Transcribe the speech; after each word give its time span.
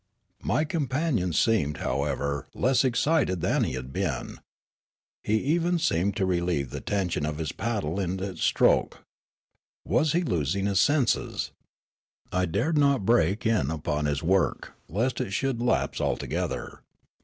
My 0.41 0.65
companion 0.65 1.31
seemed, 1.31 1.77
however, 1.77 2.47
less 2.55 2.83
excited 2.83 3.41
than 3.41 3.63
he 3.63 3.73
had 3.73 3.93
been. 3.93 4.39
He 5.21 5.35
even 5.35 5.77
seemed 5.77 6.15
to 6.15 6.25
relieve 6.25 6.71
the 6.71 6.81
tension 6.81 7.23
of 7.23 7.37
his 7.37 7.51
paddle 7.51 7.99
in 7.99 8.19
its 8.19 8.41
stroke. 8.41 9.03
Was 9.85 10.13
he 10.13 10.23
losing 10.23 10.65
his 10.65 10.79
senses? 10.79 11.51
I 12.31 12.47
dared 12.47 12.79
not 12.79 13.05
break 13.05 13.45
in 13.45 13.69
upon 13.69 14.05
his 14.05 14.23
work 14.23 14.73
lest 14.89 15.21
it 15.21 15.29
should 15.33 15.61
lapse 15.61 16.01
altogether. 16.01 16.79